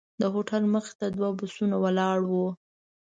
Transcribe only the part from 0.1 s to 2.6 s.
د هوټل مخې ته دوه بسونه ولاړ وو.